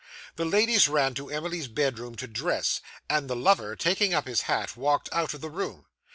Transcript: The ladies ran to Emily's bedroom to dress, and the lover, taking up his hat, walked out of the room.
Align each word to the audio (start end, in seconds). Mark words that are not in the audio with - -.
The 0.35 0.45
ladies 0.45 0.87
ran 0.87 1.13
to 1.13 1.29
Emily's 1.29 1.67
bedroom 1.67 2.15
to 2.15 2.25
dress, 2.27 2.81
and 3.07 3.29
the 3.29 3.35
lover, 3.35 3.75
taking 3.75 4.15
up 4.15 4.25
his 4.25 4.41
hat, 4.49 4.75
walked 4.75 5.09
out 5.11 5.35
of 5.35 5.41
the 5.41 5.51
room. 5.51 5.85